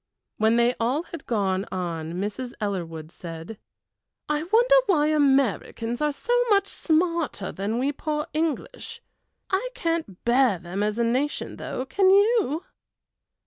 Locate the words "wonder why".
4.45-5.09